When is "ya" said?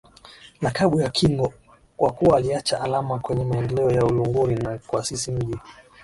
1.01-1.09, 3.91-4.05